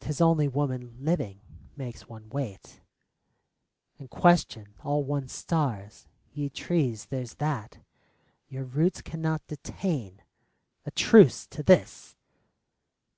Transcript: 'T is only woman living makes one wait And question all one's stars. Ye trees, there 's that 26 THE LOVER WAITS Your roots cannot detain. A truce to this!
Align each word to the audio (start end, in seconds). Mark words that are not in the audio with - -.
'T 0.00 0.08
is 0.08 0.20
only 0.22 0.48
woman 0.48 0.96
living 0.98 1.42
makes 1.76 2.08
one 2.08 2.30
wait 2.30 2.80
And 3.98 4.08
question 4.08 4.72
all 4.82 5.04
one's 5.04 5.32
stars. 5.34 6.08
Ye 6.32 6.48
trees, 6.48 7.04
there 7.10 7.22
's 7.26 7.34
that 7.34 7.72
26 7.72 7.74
THE 7.74 7.80
LOVER 7.80 7.84
WAITS 7.84 8.52
Your 8.54 8.64
roots 8.82 9.02
cannot 9.02 9.46
detain. 9.46 10.22
A 10.86 10.90
truce 10.90 11.46
to 11.48 11.62
this! 11.62 12.16